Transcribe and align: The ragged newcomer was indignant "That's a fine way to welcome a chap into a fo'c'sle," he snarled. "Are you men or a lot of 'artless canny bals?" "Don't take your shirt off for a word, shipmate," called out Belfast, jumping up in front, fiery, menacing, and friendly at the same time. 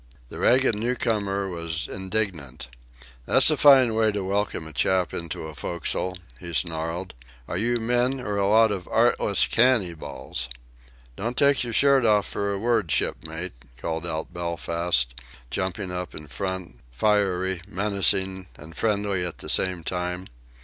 The 0.29 0.39
ragged 0.39 0.73
newcomer 0.73 1.47
was 1.47 1.87
indignant 1.87 2.69
"That's 3.27 3.51
a 3.51 3.55
fine 3.55 3.93
way 3.93 4.11
to 4.11 4.23
welcome 4.23 4.65
a 4.65 4.73
chap 4.73 5.13
into 5.13 5.45
a 5.47 5.53
fo'c'sle," 5.53 6.17
he 6.39 6.53
snarled. 6.53 7.13
"Are 7.47 7.55
you 7.55 7.77
men 7.77 8.19
or 8.19 8.35
a 8.37 8.47
lot 8.47 8.71
of 8.71 8.87
'artless 8.87 9.45
canny 9.45 9.93
bals?" 9.93 10.49
"Don't 11.15 11.37
take 11.37 11.63
your 11.63 11.73
shirt 11.73 12.03
off 12.03 12.25
for 12.27 12.51
a 12.51 12.57
word, 12.57 12.89
shipmate," 12.89 13.53
called 13.77 14.07
out 14.07 14.33
Belfast, 14.33 15.13
jumping 15.51 15.91
up 15.91 16.15
in 16.15 16.25
front, 16.25 16.79
fiery, 16.91 17.61
menacing, 17.67 18.47
and 18.55 18.75
friendly 18.75 19.23
at 19.23 19.37
the 19.37 19.49
same 19.49 19.83
time. 19.83 20.25